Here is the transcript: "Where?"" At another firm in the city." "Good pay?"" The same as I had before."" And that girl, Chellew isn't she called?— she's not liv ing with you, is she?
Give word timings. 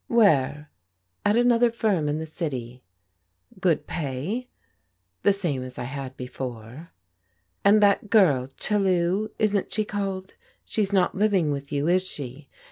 "Where?"" 0.07 0.71
At 1.27 1.37
another 1.37 1.69
firm 1.69 2.09
in 2.09 2.17
the 2.17 2.25
city." 2.25 2.83
"Good 3.59 3.85
pay?"" 3.85 4.49
The 5.21 5.31
same 5.31 5.61
as 5.61 5.77
I 5.77 5.83
had 5.83 6.17
before."" 6.17 6.89
And 7.63 7.83
that 7.83 8.09
girl, 8.09 8.47
Chellew 8.47 9.27
isn't 9.37 9.71
she 9.71 9.85
called?— 9.85 10.33
she's 10.65 10.91
not 10.91 11.13
liv 11.13 11.35
ing 11.35 11.51
with 11.51 11.71
you, 11.71 11.87
is 11.87 12.01
she? 12.03 12.49